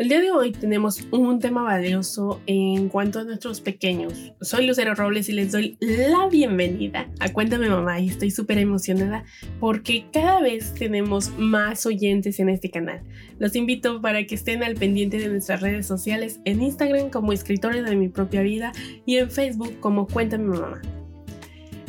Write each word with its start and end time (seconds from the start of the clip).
El 0.00 0.08
día 0.08 0.22
de 0.22 0.30
hoy 0.30 0.52
tenemos 0.52 1.06
un 1.10 1.40
tema 1.40 1.62
valioso 1.62 2.40
en 2.46 2.88
cuanto 2.88 3.18
a 3.18 3.24
nuestros 3.24 3.60
pequeños. 3.60 4.32
Soy 4.40 4.66
Lucero 4.66 4.94
Robles 4.94 5.28
y 5.28 5.32
les 5.32 5.52
doy 5.52 5.76
la 5.78 6.26
bienvenida 6.26 7.06
a 7.20 7.30
Cuéntame 7.30 7.68
Mamá 7.68 8.00
y 8.00 8.08
estoy 8.08 8.30
súper 8.30 8.56
emocionada 8.56 9.24
porque 9.60 10.06
cada 10.10 10.40
vez 10.40 10.72
tenemos 10.72 11.30
más 11.36 11.84
oyentes 11.84 12.40
en 12.40 12.48
este 12.48 12.70
canal. 12.70 13.02
Los 13.38 13.54
invito 13.54 14.00
para 14.00 14.24
que 14.26 14.36
estén 14.36 14.62
al 14.62 14.74
pendiente 14.74 15.18
de 15.18 15.28
nuestras 15.28 15.60
redes 15.60 15.86
sociales 15.86 16.40
en 16.46 16.62
Instagram 16.62 17.10
como 17.10 17.34
escritora 17.34 17.82
de 17.82 17.94
mi 17.94 18.08
propia 18.08 18.40
vida 18.40 18.72
y 19.04 19.18
en 19.18 19.30
Facebook 19.30 19.80
como 19.80 20.06
Cuéntame 20.06 20.46
Mamá. 20.46 20.80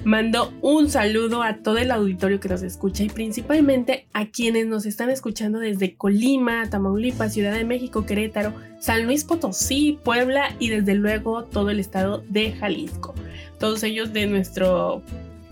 Mando 0.04 0.52
un 0.62 0.90
saludo 0.90 1.44
a 1.44 1.58
todo 1.58 1.78
el 1.78 1.92
auditorio 1.92 2.40
que 2.40 2.50
nos 2.50 2.64
escucha 2.64 3.04
y 3.04 3.10
principalmente 3.10 4.08
a 4.14 4.26
quienes 4.26 4.66
nos 4.66 4.88
están 4.88 5.12
escuchando 5.12 5.60
desde 5.60 5.96
Colima, 5.96 6.68
Tamaulipas, 6.70 7.34
Ciudad 7.34 7.54
de 7.54 7.66
México, 7.66 8.06
Querétaro, 8.06 8.52
San 8.80 9.06
Luis 9.06 9.24
Potosí, 9.24 10.00
Puebla 10.04 10.56
y 10.58 10.70
desde 10.70 10.96
luego 10.96 11.44
todo 11.44 11.70
el 11.70 11.80
estado 11.80 12.24
de 12.30 12.52
Jalisco. 12.54 13.14
Todos 13.60 13.84
ellos 13.84 14.12
de 14.12 14.26
nuestro 14.26 15.04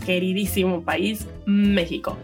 queridísimo 0.04 0.82
país, 0.82 1.28
México, 1.46 2.18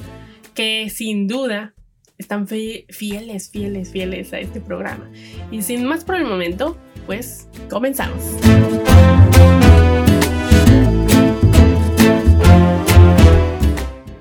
que 0.56 0.90
sin 0.90 1.28
duda 1.28 1.76
están 2.18 2.48
fieles, 2.48 3.52
fieles, 3.52 3.92
fieles 3.92 4.34
a 4.34 4.40
este 4.40 4.62
programa. 4.62 5.12
Y 5.52 5.62
sin 5.62 5.86
más 5.86 6.04
por 6.04 6.16
el 6.16 6.26
momento, 6.26 6.76
pues 7.06 7.48
comenzamos. 7.70 8.24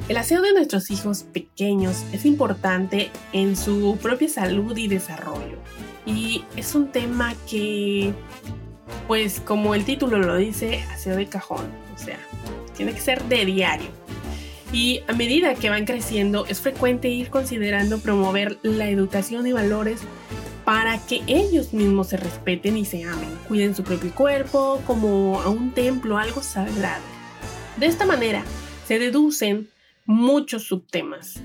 El 0.06 0.18
aseo 0.18 0.42
de 0.42 0.52
nuestros 0.52 0.90
hijos 0.90 1.22
pequeños 1.22 2.04
es 2.12 2.26
importante 2.26 3.10
en 3.32 3.56
su 3.56 3.96
propia 4.02 4.28
salud 4.28 4.76
y 4.76 4.86
desarrollo. 4.86 5.56
Y 6.04 6.44
es 6.56 6.74
un 6.74 6.88
tema 6.88 7.34
que, 7.48 8.12
pues 9.08 9.40
como 9.40 9.74
el 9.74 9.86
título 9.86 10.18
lo 10.18 10.36
dice, 10.36 10.84
aseo 10.92 11.16
de 11.16 11.26
cajón. 11.26 11.64
O 11.94 11.98
sea, 11.98 12.18
tiene 12.76 12.92
que 12.92 13.00
ser 13.00 13.24
de 13.24 13.46
diario. 13.46 13.88
Y 14.74 15.00
a 15.08 15.14
medida 15.14 15.54
que 15.54 15.70
van 15.70 15.86
creciendo, 15.86 16.44
es 16.46 16.60
frecuente 16.60 17.08
ir 17.08 17.30
considerando 17.30 17.98
promover 17.98 18.58
la 18.62 18.90
educación 18.90 19.46
y 19.46 19.52
valores 19.52 20.00
para 20.66 20.98
que 20.98 21.22
ellos 21.26 21.72
mismos 21.72 22.08
se 22.08 22.18
respeten 22.18 22.76
y 22.76 22.84
se 22.84 23.04
amen, 23.04 23.30
cuiden 23.48 23.74
su 23.74 23.84
propio 23.84 24.14
cuerpo 24.14 24.82
como 24.86 25.40
a 25.40 25.48
un 25.48 25.72
templo, 25.72 26.18
algo 26.18 26.42
sagrado. 26.42 27.02
De 27.78 27.86
esta 27.86 28.04
manera, 28.04 28.44
se 28.86 28.98
deducen 28.98 29.68
muchos 30.06 30.64
subtemas. 30.64 31.42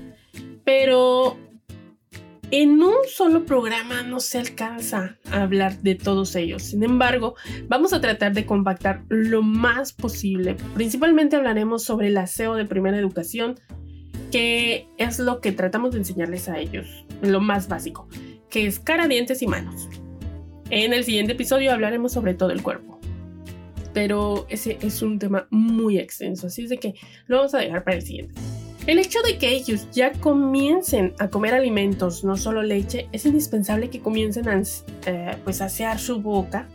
Pero 0.64 1.36
en 2.52 2.82
un 2.82 2.94
solo 3.06 3.44
programa 3.44 4.02
no 4.02 4.18
se 4.18 4.38
alcanza 4.38 5.16
a 5.30 5.42
hablar 5.42 5.78
de 5.82 5.94
todos 5.94 6.34
ellos. 6.34 6.64
Sin 6.64 6.82
embargo, 6.82 7.36
vamos 7.68 7.92
a 7.92 8.00
tratar 8.00 8.32
de 8.32 8.44
compactar 8.44 9.04
lo 9.08 9.42
más 9.42 9.92
posible. 9.92 10.56
Principalmente 10.74 11.36
hablaremos 11.36 11.84
sobre 11.84 12.08
el 12.08 12.18
aseo 12.18 12.56
de 12.56 12.64
primera 12.64 12.98
educación, 12.98 13.60
que 14.32 14.88
es 14.98 15.20
lo 15.20 15.40
que 15.40 15.52
tratamos 15.52 15.92
de 15.92 15.98
enseñarles 15.98 16.48
a 16.48 16.58
ellos, 16.58 17.06
lo 17.22 17.40
más 17.40 17.68
básico, 17.68 18.08
que 18.48 18.66
es 18.66 18.80
cara, 18.80 19.06
dientes 19.06 19.42
y 19.42 19.46
manos. 19.46 19.88
En 20.70 20.92
el 20.92 21.04
siguiente 21.04 21.32
episodio 21.32 21.72
hablaremos 21.72 22.12
sobre 22.12 22.34
todo 22.34 22.50
el 22.50 22.62
cuerpo. 22.62 22.98
Pero 23.92 24.46
ese 24.48 24.78
es 24.82 25.02
un 25.02 25.18
tema 25.18 25.46
muy 25.50 25.98
extenso, 25.98 26.48
así 26.48 26.62
es 26.62 26.70
de 26.70 26.78
que 26.78 26.94
lo 27.26 27.38
vamos 27.38 27.54
a 27.54 27.58
dejar 27.58 27.84
para 27.84 27.96
el 27.96 28.02
siguiente. 28.02 28.40
El 28.86 28.98
hecho 28.98 29.20
de 29.22 29.36
que 29.36 29.50
ellos 29.50 29.88
ya 29.92 30.12
comiencen 30.12 31.12
a 31.18 31.28
comer 31.28 31.54
alimentos, 31.54 32.24
no 32.24 32.36
solo 32.36 32.62
leche, 32.62 33.08
es 33.12 33.26
indispensable 33.26 33.90
que 33.90 34.00
comiencen 34.00 34.48
a 34.48 34.62
eh, 35.06 35.36
pues, 35.44 35.60
asear 35.60 35.98
su 35.98 36.20
boca. 36.22 36.66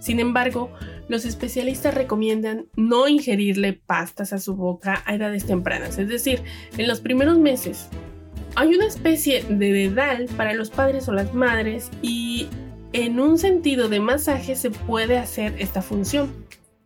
Sin 0.00 0.18
embargo, 0.18 0.70
los 1.08 1.24
especialistas 1.24 1.94
recomiendan 1.94 2.66
no 2.74 3.06
ingerirle 3.06 3.74
pastas 3.74 4.32
a 4.32 4.38
su 4.38 4.56
boca 4.56 5.02
a 5.06 5.14
edades 5.14 5.46
tempranas, 5.46 5.98
es 5.98 6.08
decir, 6.08 6.42
en 6.76 6.88
los 6.88 7.00
primeros 7.00 7.38
meses. 7.38 7.88
Hay 8.56 8.74
una 8.74 8.86
especie 8.86 9.44
de 9.44 9.72
dedal 9.72 10.26
para 10.36 10.54
los 10.54 10.70
padres 10.70 11.08
o 11.08 11.12
las 11.12 11.32
madres 11.32 11.90
y 12.02 12.48
en 12.92 13.20
un 13.20 13.38
sentido 13.38 13.88
de 13.88 14.00
masaje 14.00 14.56
se 14.56 14.70
puede 14.70 15.16
hacer 15.16 15.54
esta 15.58 15.80
función. 15.80 16.41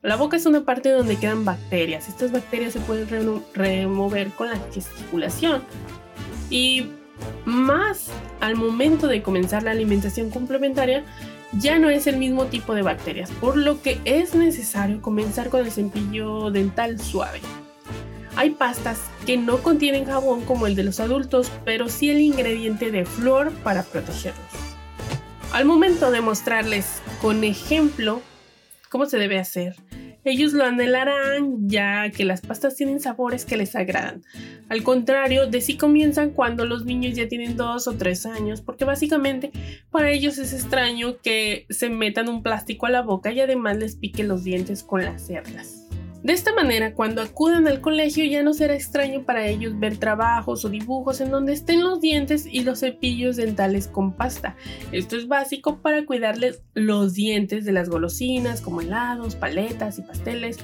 La 0.06 0.14
boca 0.14 0.36
es 0.36 0.46
una 0.46 0.60
parte 0.60 0.90
donde 0.90 1.16
quedan 1.16 1.44
bacterias. 1.44 2.08
Estas 2.08 2.30
bacterias 2.30 2.72
se 2.72 2.78
pueden 2.78 3.08
remover 3.54 4.30
con 4.30 4.48
la 4.48 4.56
gesticulación. 4.72 5.64
Y 6.48 6.90
más 7.44 8.06
al 8.38 8.54
momento 8.54 9.08
de 9.08 9.20
comenzar 9.20 9.64
la 9.64 9.72
alimentación 9.72 10.30
complementaria, 10.30 11.02
ya 11.58 11.80
no 11.80 11.90
es 11.90 12.06
el 12.06 12.18
mismo 12.18 12.44
tipo 12.44 12.72
de 12.76 12.82
bacterias, 12.82 13.32
por 13.32 13.56
lo 13.56 13.82
que 13.82 13.98
es 14.04 14.36
necesario 14.36 15.02
comenzar 15.02 15.48
con 15.48 15.64
el 15.64 15.72
cepillo 15.72 16.52
dental 16.52 17.00
suave. 17.00 17.40
Hay 18.36 18.50
pastas 18.50 19.00
que 19.26 19.36
no 19.36 19.58
contienen 19.58 20.04
jabón 20.04 20.44
como 20.44 20.68
el 20.68 20.76
de 20.76 20.84
los 20.84 21.00
adultos, 21.00 21.50
pero 21.64 21.88
sí 21.88 22.10
el 22.10 22.20
ingrediente 22.20 22.92
de 22.92 23.06
flor 23.06 23.50
para 23.64 23.82
protegerlos. 23.82 24.38
Al 25.52 25.64
momento 25.64 26.12
de 26.12 26.20
mostrarles 26.20 27.02
con 27.20 27.42
ejemplo 27.42 28.22
cómo 28.90 29.06
se 29.06 29.18
debe 29.18 29.38
hacer, 29.38 29.76
ellos 30.26 30.52
lo 30.52 30.64
anhelarán 30.64 31.68
ya 31.68 32.10
que 32.10 32.24
las 32.24 32.40
pastas 32.40 32.74
tienen 32.74 32.98
sabores 32.98 33.44
que 33.44 33.56
les 33.56 33.76
agradan. 33.76 34.24
Al 34.68 34.82
contrario 34.82 35.46
de 35.46 35.60
si 35.60 35.76
comienzan 35.76 36.30
cuando 36.30 36.66
los 36.66 36.84
niños 36.84 37.14
ya 37.14 37.28
tienen 37.28 37.56
dos 37.56 37.86
o 37.86 37.92
tres 37.92 38.26
años, 38.26 38.60
porque 38.60 38.84
básicamente 38.84 39.52
para 39.90 40.10
ellos 40.10 40.38
es 40.38 40.52
extraño 40.52 41.18
que 41.22 41.66
se 41.70 41.90
metan 41.90 42.28
un 42.28 42.42
plástico 42.42 42.86
a 42.86 42.90
la 42.90 43.02
boca 43.02 43.30
y 43.30 43.40
además 43.40 43.76
les 43.76 43.94
pique 43.94 44.24
los 44.24 44.42
dientes 44.42 44.82
con 44.82 45.04
las 45.04 45.22
cerdas. 45.22 45.85
De 46.26 46.32
esta 46.32 46.52
manera, 46.52 46.92
cuando 46.92 47.22
acudan 47.22 47.68
al 47.68 47.80
colegio 47.80 48.24
ya 48.24 48.42
no 48.42 48.52
será 48.52 48.74
extraño 48.74 49.22
para 49.22 49.46
ellos 49.46 49.78
ver 49.78 49.96
trabajos 49.96 50.64
o 50.64 50.68
dibujos 50.68 51.20
en 51.20 51.30
donde 51.30 51.52
estén 51.52 51.84
los 51.84 52.00
dientes 52.00 52.46
y 52.50 52.64
los 52.64 52.80
cepillos 52.80 53.36
dentales 53.36 53.86
con 53.86 54.12
pasta. 54.12 54.56
Esto 54.90 55.16
es 55.16 55.28
básico 55.28 55.78
para 55.82 56.04
cuidarles 56.04 56.62
los 56.74 57.14
dientes 57.14 57.64
de 57.64 57.70
las 57.70 57.88
golosinas 57.88 58.60
como 58.60 58.80
helados, 58.80 59.36
paletas 59.36 60.00
y 60.00 60.02
pasteles 60.02 60.58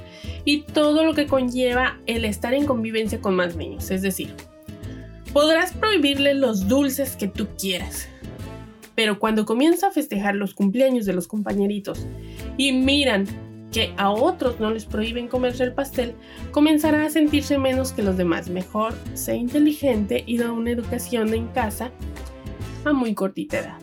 y 0.45 0.62
todo 0.62 1.05
lo 1.05 1.15
que 1.15 1.28
conlleva 1.28 2.00
el 2.06 2.25
estar 2.25 2.55
en 2.55 2.67
convivencia 2.67 3.21
con 3.21 3.37
más 3.37 3.55
niños. 3.55 3.93
Es 3.93 4.03
decir, 4.03 4.34
podrás 5.33 5.73
prohibirles 5.75 6.34
los 6.34 6.67
dulces 6.67 7.15
que 7.15 7.29
tú 7.29 7.47
quieras, 7.56 8.09
pero 8.97 9.21
cuando 9.21 9.47
comienza 9.47 9.87
a 9.87 9.93
festejar 9.93 10.34
los 10.34 10.55
cumpleaños 10.55 11.06
de 11.06 11.12
los 11.12 11.29
compañeritos 11.29 12.05
y 12.56 12.73
miran 12.73 13.51
que 13.72 13.94
a 13.97 14.10
otros 14.10 14.60
no 14.60 14.71
les 14.71 14.84
prohíben 14.84 15.28
comerse 15.28 15.65
el 15.65 15.72
pastel, 15.72 16.15
comenzará 16.50 17.06
a 17.06 17.10
sentirse 17.10 17.59
menos 17.59 17.93
que 17.93 18.03
los 18.03 18.16
demás. 18.16 18.49
Mejor, 18.49 18.94
sé 19.15 19.34
inteligente 19.37 20.22
y 20.27 20.37
da 20.37 20.53
una 20.53 20.71
educación 20.71 21.33
en 21.34 21.49
casa 21.49 21.91
a 22.84 22.93
muy 22.93 23.15
cortita 23.15 23.59
edad. 23.59 23.78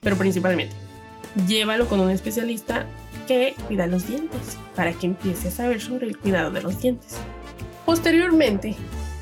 Pero 0.00 0.16
principalmente, 0.16 0.74
llévalo 1.46 1.86
con 1.86 2.00
un 2.00 2.10
especialista 2.10 2.86
que 3.26 3.54
cuida 3.66 3.86
los 3.86 4.08
dientes, 4.08 4.56
para 4.74 4.92
que 4.92 5.06
empiece 5.06 5.48
a 5.48 5.50
saber 5.50 5.80
sobre 5.80 6.06
el 6.06 6.16
cuidado 6.16 6.50
de 6.50 6.62
los 6.62 6.80
dientes. 6.80 7.18
Posteriormente, 7.84 8.74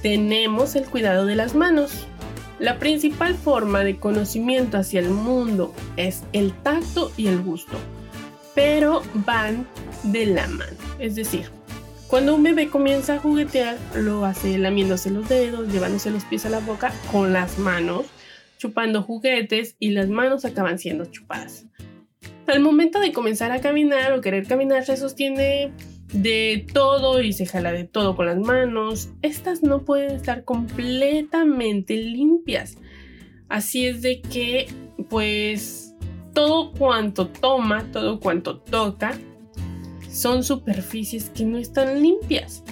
tenemos 0.03 0.77
el 0.77 0.85
cuidado 0.85 1.27
de 1.27 1.35
las 1.35 1.55
manos. 1.55 2.07
La 2.59 2.79
principal 2.79 3.35
forma 3.35 3.81
de 3.81 3.99
conocimiento 3.99 4.77
hacia 4.79 5.01
el 5.01 5.11
mundo 5.11 5.75
es 5.97 6.23
el 6.33 6.53
tacto 6.53 7.11
y 7.17 7.27
el 7.27 7.43
gusto, 7.43 7.77
pero 8.55 9.03
van 9.15 9.67
de 10.05 10.27
la 10.27 10.47
mano. 10.47 10.77
Es 10.99 11.15
decir, 11.15 11.47
cuando 12.09 12.35
un 12.35 12.43
bebé 12.43 12.69
comienza 12.69 13.15
a 13.15 13.19
juguetear, 13.19 13.77
lo 13.97 14.25
hace 14.25 14.59
lamiéndose 14.59 15.11
los 15.11 15.29
dedos, 15.29 15.73
llevándose 15.73 16.11
los 16.11 16.25
pies 16.25 16.47
a 16.47 16.51
la 16.51 16.61
boca 16.61 16.93
con 17.11 17.33
las 17.33 17.59
manos, 17.59 18.07
chupando 18.59 19.03
juguetes 19.03 19.77
y 19.79 19.91
las 19.91 20.09
manos 20.09 20.45
acaban 20.45 20.79
siendo 20.79 21.07
chupadas. 21.07 21.67
Al 22.47 22.61
momento 22.61 23.01
de 23.01 23.13
comenzar 23.13 23.51
a 23.53 23.61
caminar 23.61 24.13
o 24.13 24.21
querer 24.21 24.47
caminar, 24.47 24.85
se 24.85 24.97
sostiene 24.97 25.73
de 26.13 26.67
todo 26.73 27.21
y 27.21 27.33
se 27.33 27.47
jala 27.47 27.73
de 27.73 27.85
todo 27.85 28.15
con 28.15 28.27
las 28.27 28.39
manos. 28.39 29.09
Estas 29.23 29.63
no 29.63 29.85
pueden 29.85 30.13
estar 30.13 30.45
completamente 30.45 31.97
limpias. 31.97 32.77
Así 33.49 33.87
es 33.87 34.03
de 34.03 34.21
que, 34.21 34.67
pues, 35.09 35.95
todo 36.35 36.73
cuanto 36.73 37.29
toma, 37.29 37.91
todo 37.93 38.21
cuanto 38.21 38.59
toca, 38.59 39.19
son 40.15 40.45
superficies 40.45 41.29
que 41.31 41.45
no 41.45 41.59
están 41.59 42.01
limpias. 42.01 42.63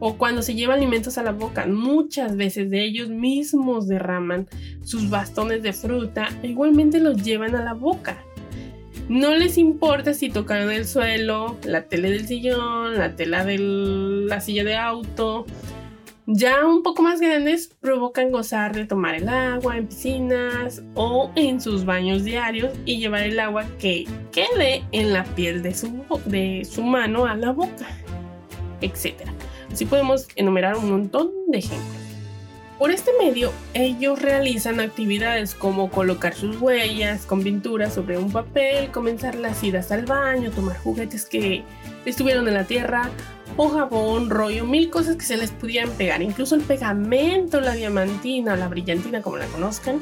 O 0.00 0.16
cuando 0.16 0.42
se 0.42 0.54
lleva 0.54 0.74
alimentos 0.74 1.18
a 1.18 1.22
la 1.22 1.32
boca, 1.32 1.66
muchas 1.66 2.36
veces 2.36 2.70
de 2.70 2.84
ellos 2.84 3.10
mismos 3.10 3.86
derraman 3.86 4.48
sus 4.82 5.08
bastones 5.08 5.62
de 5.62 5.72
fruta 5.72 6.28
e 6.42 6.48
igualmente 6.48 6.98
los 6.98 7.22
llevan 7.22 7.54
a 7.54 7.62
la 7.62 7.74
boca. 7.74 8.24
No 9.08 9.34
les 9.34 9.58
importa 9.58 10.14
si 10.14 10.30
tocan 10.30 10.70
el 10.70 10.86
suelo, 10.86 11.58
la 11.64 11.84
tele 11.84 12.10
del 12.10 12.26
sillón, 12.26 12.94
la 12.96 13.14
tela 13.14 13.44
de 13.44 13.58
la 13.58 14.40
silla 14.40 14.64
de 14.64 14.76
auto. 14.76 15.44
Ya 16.26 16.64
un 16.64 16.82
poco 16.82 17.02
más 17.02 17.20
grandes 17.20 17.68
provocan 17.82 18.30
gozar 18.32 18.74
de 18.74 18.86
tomar 18.86 19.14
el 19.14 19.28
agua 19.28 19.76
en 19.76 19.86
piscinas 19.88 20.82
o 20.94 21.30
en 21.34 21.60
sus 21.60 21.84
baños 21.84 22.24
diarios 22.24 22.72
y 22.86 22.98
llevar 22.98 23.24
el 23.24 23.38
agua 23.38 23.66
que 23.78 24.06
quede 24.32 24.82
en 24.92 25.12
la 25.12 25.24
piel 25.24 25.62
de 25.62 25.74
su, 25.74 26.82
mano 26.82 27.26
a 27.26 27.36
la 27.36 27.52
boca, 27.52 27.86
etc. 28.80 29.28
Así 29.70 29.84
podemos 29.84 30.26
enumerar 30.34 30.76
un 30.76 30.92
montón 30.92 31.30
de 31.48 31.58
ejemplos. 31.58 32.04
Por 32.78 32.90
este 32.90 33.10
medio, 33.22 33.52
ellos 33.74 34.22
realizan 34.22 34.80
actividades 34.80 35.54
como 35.54 35.90
colocar 35.90 36.34
sus 36.34 36.58
huellas 36.58 37.26
con 37.26 37.42
pintura 37.42 37.90
sobre 37.90 38.16
un 38.16 38.32
papel, 38.32 38.90
comenzar 38.90 39.34
las 39.34 39.62
idas 39.62 39.92
al 39.92 40.06
baño, 40.06 40.50
tomar 40.50 40.78
juguetes 40.78 41.26
que 41.26 41.64
estuvieron 42.04 42.48
en 42.48 42.54
la 42.54 42.64
tierra 42.64 43.10
o 43.56 43.68
jabón, 43.68 44.30
rollo, 44.30 44.64
mil 44.66 44.90
cosas 44.90 45.16
que 45.16 45.24
se 45.24 45.36
les 45.36 45.50
pudieran 45.50 45.90
pegar, 45.90 46.22
incluso 46.22 46.54
el 46.54 46.62
pegamento, 46.62 47.60
la 47.60 47.74
diamantina 47.74 48.56
la 48.56 48.68
brillantina, 48.68 49.22
como 49.22 49.36
la 49.36 49.46
conozcan. 49.46 50.00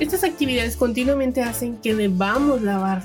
Estas 0.00 0.24
actividades 0.24 0.76
continuamente 0.76 1.42
hacen 1.42 1.76
que 1.76 1.94
debamos 1.94 2.62
lavar 2.62 3.02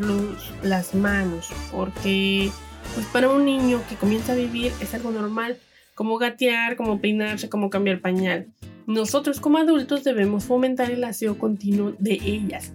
las 0.64 0.96
manos, 0.96 1.50
porque 1.72 2.50
pues 2.96 3.06
para 3.08 3.30
un 3.30 3.46
niño 3.46 3.82
que 3.90 3.96
comienza 3.96 4.34
a 4.34 4.36
vivir 4.36 4.72
es 4.82 4.94
algo 4.94 5.12
normal, 5.12 5.58
como 5.96 6.18
gatear, 6.18 6.76
como 6.76 7.00
peinarse, 7.00 7.50
como 7.50 7.70
cambiar 7.70 8.02
pañal. 8.02 8.48
Nosotros 8.88 9.40
como 9.40 9.58
adultos 9.58 10.04
debemos 10.04 10.46
fomentar 10.46 10.92
el 10.92 11.04
aseo 11.04 11.38
continuo 11.38 11.94
de 12.00 12.14
ellas. 12.14 12.74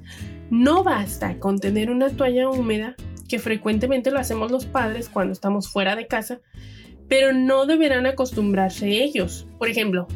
No 0.50 0.84
basta 0.84 1.38
con 1.38 1.58
tener 1.58 1.90
una 1.90 2.10
toalla 2.10 2.50
húmeda, 2.50 2.94
que 3.32 3.38
frecuentemente 3.38 4.10
lo 4.10 4.18
hacemos 4.18 4.50
los 4.50 4.66
padres 4.66 5.08
cuando 5.08 5.32
estamos 5.32 5.70
fuera 5.70 5.96
de 5.96 6.06
casa, 6.06 6.40
pero 7.08 7.32
no 7.32 7.64
deberán 7.64 8.04
acostumbrarse 8.04 9.02
ellos. 9.02 9.46
Por 9.58 9.70
ejemplo, 9.70 10.06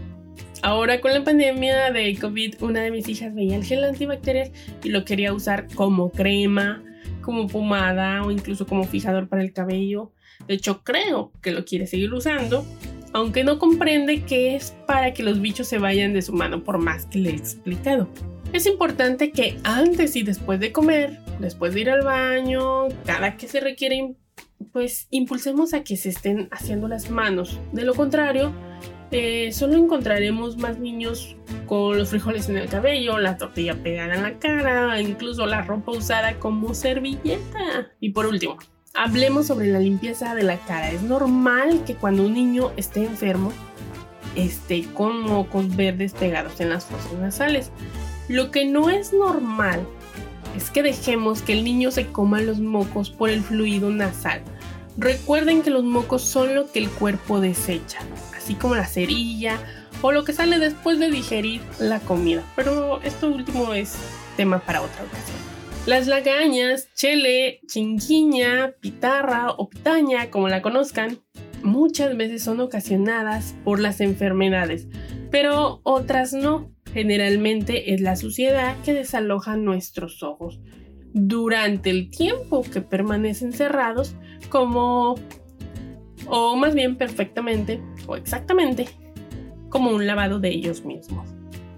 ahora 0.60 1.00
con 1.00 1.14
la 1.14 1.24
pandemia 1.24 1.90
de 1.92 2.14
COVID, 2.18 2.56
una 2.60 2.82
de 2.82 2.90
mis 2.90 3.08
hijas 3.08 3.34
veía 3.34 3.56
el 3.56 3.64
gel 3.64 3.84
antibacterial 3.84 4.52
y 4.84 4.90
lo 4.90 5.06
quería 5.06 5.32
usar 5.32 5.66
como 5.74 6.10
crema, 6.10 6.84
como 7.22 7.46
pomada 7.46 8.22
o 8.22 8.30
incluso 8.30 8.66
como 8.66 8.84
fijador 8.84 9.30
para 9.30 9.40
el 9.40 9.54
cabello. 9.54 10.12
De 10.46 10.52
hecho, 10.52 10.84
creo 10.84 11.32
que 11.40 11.52
lo 11.52 11.64
quiere 11.64 11.86
seguir 11.86 12.12
usando, 12.12 12.66
aunque 13.14 13.44
no 13.44 13.58
comprende 13.58 14.24
que 14.24 14.56
es 14.56 14.76
para 14.86 15.14
que 15.14 15.22
los 15.22 15.40
bichos 15.40 15.68
se 15.68 15.78
vayan 15.78 16.12
de 16.12 16.20
su 16.20 16.34
mano 16.34 16.62
por 16.62 16.76
más 16.76 17.06
que 17.06 17.20
le 17.20 17.30
he 17.30 17.34
explicado. 17.34 18.10
Es 18.52 18.66
importante 18.66 19.30
que 19.30 19.56
antes 19.64 20.16
y 20.16 20.22
después 20.22 20.60
de 20.60 20.70
comer, 20.70 21.18
después 21.38 21.74
de 21.74 21.80
ir 21.80 21.90
al 21.90 22.02
baño, 22.02 22.88
cada 23.04 23.36
que 23.36 23.48
se 23.48 23.60
requiere 23.60 24.16
pues 24.72 25.06
impulsemos 25.10 25.74
a 25.74 25.84
que 25.84 25.96
se 25.96 26.10
estén 26.10 26.48
haciendo 26.50 26.88
las 26.88 27.10
manos. 27.10 27.58
De 27.72 27.84
lo 27.84 27.94
contrario, 27.94 28.52
eh, 29.10 29.52
solo 29.52 29.74
encontraremos 29.74 30.56
más 30.56 30.78
niños 30.78 31.36
con 31.66 31.96
los 31.96 32.10
frijoles 32.10 32.48
en 32.48 32.58
el 32.58 32.68
cabello, 32.68 33.18
la 33.18 33.36
tortilla 33.36 33.74
pegada 33.82 34.14
en 34.14 34.22
la 34.22 34.38
cara, 34.38 35.00
incluso 35.00 35.46
la 35.46 35.62
ropa 35.62 35.92
usada 35.92 36.38
como 36.38 36.74
servilleta. 36.74 37.90
Y 38.00 38.10
por 38.10 38.26
último, 38.26 38.58
hablemos 38.94 39.46
sobre 39.46 39.68
la 39.68 39.78
limpieza 39.78 40.34
de 40.34 40.42
la 40.42 40.58
cara. 40.58 40.90
Es 40.90 41.02
normal 41.02 41.82
que 41.86 41.94
cuando 41.94 42.24
un 42.24 42.34
niño 42.34 42.72
esté 42.76 43.04
enfermo, 43.04 43.52
esté 44.34 44.84
con 44.92 45.22
mocos 45.22 45.74
verdes 45.74 46.12
pegados 46.12 46.60
en 46.60 46.70
las 46.70 46.84
fosas 46.84 47.12
nasales. 47.14 47.70
Lo 48.28 48.50
que 48.50 48.64
no 48.64 48.90
es 48.90 49.12
normal 49.12 49.86
es 50.56 50.70
que 50.70 50.82
dejemos 50.82 51.42
que 51.42 51.52
el 51.52 51.64
niño 51.64 51.90
se 51.90 52.06
coma 52.06 52.40
los 52.40 52.60
mocos 52.60 53.10
por 53.10 53.28
el 53.28 53.42
fluido 53.42 53.90
nasal. 53.90 54.42
Recuerden 54.96 55.62
que 55.62 55.70
los 55.70 55.84
mocos 55.84 56.22
son 56.22 56.54
lo 56.54 56.72
que 56.72 56.78
el 56.78 56.88
cuerpo 56.88 57.40
desecha, 57.40 57.98
así 58.34 58.54
como 58.54 58.74
la 58.74 58.86
cerilla 58.86 59.58
o 60.00 60.12
lo 60.12 60.24
que 60.24 60.32
sale 60.32 60.58
después 60.58 60.98
de 60.98 61.10
digerir 61.10 61.60
la 61.78 62.00
comida. 62.00 62.42
Pero 62.56 63.02
esto 63.02 63.28
último 63.28 63.74
es 63.74 63.96
tema 64.36 64.58
para 64.60 64.80
otra 64.80 65.04
ocasión. 65.04 65.36
Las 65.84 66.06
lagañas, 66.06 66.88
chele, 66.94 67.60
chinguiña, 67.66 68.72
pitarra 68.80 69.50
o 69.50 69.68
pitaña, 69.68 70.30
como 70.30 70.48
la 70.48 70.62
conozcan, 70.62 71.20
muchas 71.62 72.16
veces 72.16 72.42
son 72.42 72.60
ocasionadas 72.60 73.54
por 73.64 73.78
las 73.78 74.00
enfermedades, 74.00 74.88
pero 75.30 75.80
otras 75.84 76.32
no. 76.32 76.70
Generalmente 76.96 77.92
es 77.92 78.00
la 78.00 78.16
suciedad 78.16 78.74
que 78.82 78.94
desaloja 78.94 79.58
nuestros 79.58 80.22
ojos 80.22 80.60
durante 81.12 81.90
el 81.90 82.08
tiempo 82.08 82.62
que 82.62 82.80
permanecen 82.80 83.52
cerrados 83.52 84.16
como, 84.48 85.16
o 86.26 86.56
más 86.56 86.74
bien 86.74 86.96
perfectamente, 86.96 87.82
o 88.06 88.16
exactamente, 88.16 88.88
como 89.68 89.90
un 89.90 90.06
lavado 90.06 90.40
de 90.40 90.48
ellos 90.48 90.86
mismos. 90.86 91.28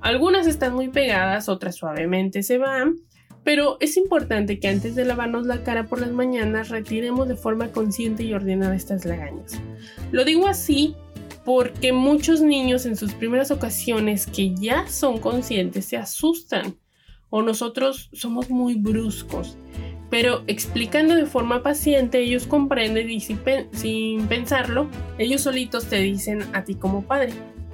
Algunas 0.03 0.47
están 0.47 0.75
muy 0.75 0.87
pegadas, 0.87 1.49
otras 1.49 1.75
suavemente 1.75 2.45
se 2.45 2.59
van, 2.59 2.95
pero 3.43 3.77
es 3.81 3.97
importante 3.97 4.61
que 4.61 4.69
antes 4.69 4.95
de 4.95 5.05
lavarnos 5.05 5.47
la 5.47 5.65
cara 5.65 5.89
por 5.89 6.01
las 6.01 6.13
mañanas 6.13 6.69
retiremos 6.69 7.27
de 7.27 7.35
forma 7.35 7.73
consciente 7.73 8.23
y 8.23 8.35
ordenada 8.35 8.77
estas 8.77 9.05
lagañas. 9.05 9.61
Lo 10.13 10.25
digo 10.25 10.47
así 10.47 10.95
porque 11.49 11.95
muchos 11.95 12.43
niños 12.43 12.85
en 12.85 12.95
sus 12.95 13.15
primeras 13.15 13.51
ocasiones 13.51 14.27
que 14.27 14.55
ya 14.55 14.87
son 14.87 15.17
conscientes 15.17 15.87
se 15.87 15.97
asustan 15.97 16.77
o 17.31 17.41
nosotros 17.41 18.11
somos 18.13 18.51
muy 18.51 18.75
bruscos. 18.75 19.57
Pero 20.11 20.45
explicando 20.47 21.15
de 21.15 21.25
forma 21.25 21.63
paciente, 21.63 22.21
ellos 22.21 22.47
comprenden 22.47 23.09
y 23.09 23.21
sin, 23.21 24.27
pensarlo, 24.29 24.91
ellos 25.17 25.41
solitos 25.41 25.87
te 25.87 25.97
dicen 25.97 26.45
a 26.53 26.65
ti 26.65 26.75
como 26.75 27.05
padre 27.07 27.33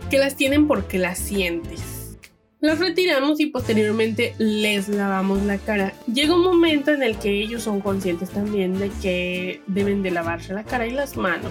que 0.09 0.19
las 0.19 0.37
tienen 0.37 0.69
porque 0.69 0.99
las 0.99 1.19
sientes. 1.19 2.17
Las 2.61 2.79
retiramos 2.79 3.41
y 3.41 3.47
posteriormente 3.47 4.37
les 4.39 4.89
lavamos 4.89 5.43
la 5.43 5.59
cara. 5.59 5.95
Llega 6.07 6.37
un 6.37 6.45
momento 6.45 6.93
en 6.93 7.03
el 7.03 7.19
que 7.19 7.41
ellos 7.41 7.65
son 7.65 7.81
conscientes 7.81 8.31
también 8.31 8.79
de 8.79 8.91
que 9.03 9.63
deben 9.67 10.05
de 10.05 10.13
lavarse 10.13 10.55
la 10.55 10.63
cara 10.63 10.87
y 10.87 10.93
las 10.93 11.17
manos 11.17 11.51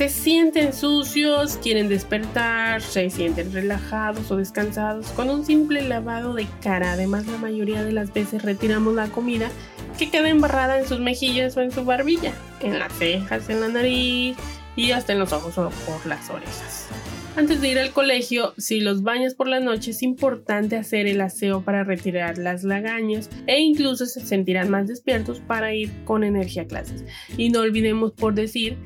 se 0.00 0.08
sienten 0.08 0.72
sucios, 0.72 1.58
quieren 1.62 1.90
despertar, 1.90 2.80
se 2.80 3.10
sienten 3.10 3.52
relajados 3.52 4.30
o 4.30 4.38
descansados 4.38 5.08
con 5.08 5.28
un 5.28 5.44
simple 5.44 5.82
lavado 5.82 6.32
de 6.32 6.46
cara. 6.62 6.92
Además, 6.92 7.26
la 7.26 7.36
mayoría 7.36 7.84
de 7.84 7.92
las 7.92 8.10
veces 8.10 8.42
retiramos 8.42 8.94
la 8.94 9.08
comida 9.08 9.50
que 9.98 10.08
queda 10.08 10.30
embarrada 10.30 10.78
en 10.78 10.88
sus 10.88 11.00
mejillas 11.00 11.54
o 11.58 11.60
en 11.60 11.70
su 11.70 11.84
barbilla, 11.84 12.32
en 12.62 12.78
las 12.78 12.94
cejas, 12.94 13.50
en 13.50 13.60
la 13.60 13.68
nariz 13.68 14.38
y 14.74 14.92
hasta 14.92 15.12
en 15.12 15.18
los 15.18 15.34
ojos 15.34 15.58
o 15.58 15.68
por 15.68 16.06
las 16.06 16.30
orejas. 16.30 16.88
Antes 17.36 17.60
de 17.60 17.68
ir 17.70 17.78
al 17.78 17.92
colegio, 17.92 18.54
si 18.58 18.80
los 18.80 19.02
bañas 19.02 19.34
por 19.34 19.46
la 19.46 19.60
noche, 19.60 19.92
es 19.92 20.02
importante 20.02 20.76
hacer 20.76 21.06
el 21.06 21.20
aseo 21.20 21.62
para 21.62 21.84
retirar 21.84 22.38
las 22.38 22.64
lagañas 22.64 23.30
e 23.46 23.60
incluso 23.60 24.04
se 24.06 24.20
sentirán 24.20 24.68
más 24.68 24.88
despiertos 24.88 25.40
para 25.40 25.72
ir 25.72 25.90
con 26.04 26.24
energía 26.24 26.62
a 26.62 26.66
clases. 26.66 27.04
Y 27.36 27.50
no 27.50 27.60
olvidemos 27.60 28.12
por 28.12 28.34
decir 28.34 28.76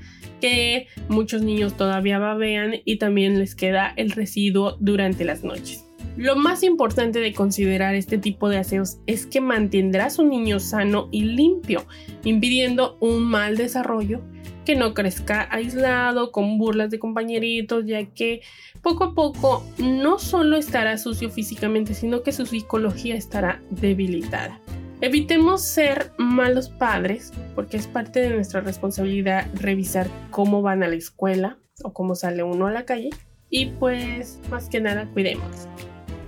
que 0.43 0.89
muchos 1.09 1.41
niños 1.41 1.75
todavía 1.75 2.19
babean 2.19 2.75
y 2.85 2.99
también 2.99 3.39
les 3.39 3.55
queda 3.55 3.95
el 3.97 4.11
residuo 4.11 4.77
durante 4.79 5.25
las 5.25 5.43
noches. 5.43 5.87
Lo 6.19 6.37
más 6.37 6.63
importante 6.63 7.21
de 7.21 7.33
considerar 7.33 7.95
este 7.95 8.19
tipo 8.19 8.51
de 8.51 8.59
aseos 8.59 8.99
es 9.07 9.27
que 9.27 9.41
mantendrá 9.41 10.07
a 10.07 10.11
su 10.11 10.23
niño 10.23 10.61
sano 10.61 11.09
y 11.11 11.23
limpio, 11.23 11.87
impidiendo 12.25 12.99
un 13.01 13.25
mal 13.25 13.57
desarrollo, 13.57 14.21
que 14.65 14.77
no 14.77 14.95
crezca 14.95 15.49
aislado 15.51 16.33
con 16.33 16.59
burlas 16.59 16.91
de 16.91 16.99
compañeritos, 16.99 17.85
ya 17.87 18.05
que 18.07 18.43
poco 18.83 19.05
a 19.05 19.15
poco 19.15 19.65
no 19.79 20.19
solo 20.19 20.57
estará 20.57 20.99
sucio 20.99 21.31
físicamente, 21.31 21.95
sino 21.95 22.23
que 22.23 22.33
su 22.33 22.47
psicología 22.47 23.15
estará 23.15 23.63
debilitada. 23.71 24.61
Evitemos 25.01 25.63
ser 25.63 26.13
malos 26.17 26.69
padres 26.69 27.33
porque 27.55 27.77
es 27.77 27.87
parte 27.87 28.21
de 28.21 28.31
nuestra 28.31 28.61
responsabilidad 28.61 29.47
revisar 29.55 30.09
cómo 30.31 30.63
van 30.63 30.83
a 30.83 30.89
la 30.89 30.95
escuela 30.95 31.59
o 31.83 31.93
cómo 31.93 32.15
sale 32.15 32.43
uno 32.43 32.67
a 32.67 32.73
la 32.73 32.85
calle 32.85 33.11
y 33.51 33.67
pues 33.67 34.41
más 34.51 34.69
que 34.69 34.81
nada 34.81 35.07
cuidemos. 35.13 35.69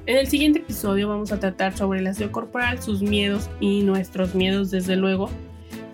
En 0.07 0.16
el 0.16 0.28
siguiente 0.28 0.61
episodio 0.61 1.09
vamos 1.09 1.33
a 1.33 1.40
tratar 1.40 1.76
sobre 1.76 1.99
el 1.99 2.07
aseo 2.07 2.31
corporal, 2.31 2.81
sus 2.81 3.02
miedos 3.02 3.50
y 3.59 3.83
nuestros 3.83 4.35
miedos 4.35 4.71
desde 4.71 4.95
luego. 4.95 5.31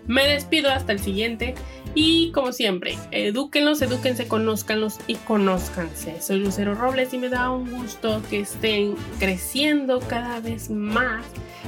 Me 0.07 0.27
despido 0.27 0.71
hasta 0.71 0.93
el 0.93 0.99
siguiente 0.99 1.55
y 1.95 2.33
como 2.33 2.53
siempre, 2.53 2.97
edúquenlos, 3.11 3.83
edúquense, 3.83 4.27
conózcanlos 4.27 4.99
y 5.07 5.17
conózcanse. 5.17 6.21
Soy 6.21 6.39
Lucero 6.41 6.75
Robles 6.75 7.13
y 7.13 7.19
me 7.19 7.29
da 7.29 7.51
un 7.51 7.71
gusto 7.71 8.23
que 8.31 8.41
estén 8.41 8.95
creciendo 9.19 10.01
cada 10.01 10.41
vez 10.41 10.71
más 10.71 11.25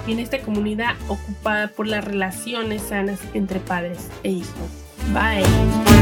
en 0.09 0.19
esta 0.19 0.41
comunidad 0.41 0.97
ocupada 1.09 1.69
por 1.69 1.87
las 1.87 2.05
relaciones 2.05 2.83
sanas 2.83 3.21
entre 3.35 3.61
padres 3.61 4.09
e 4.23 4.31
hijos. 4.31 4.71
Bye. 5.13 5.94